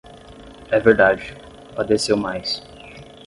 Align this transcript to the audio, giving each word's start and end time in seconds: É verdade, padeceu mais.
É 0.71 0.79
verdade, 0.79 1.37
padeceu 1.75 2.17
mais. 2.17 2.63